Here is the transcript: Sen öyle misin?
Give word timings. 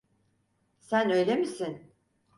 Sen 0.79 1.09
öyle 1.09 1.35
misin? 1.35 1.93